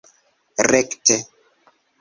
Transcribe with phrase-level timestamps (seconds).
[0.71, 1.17] rekte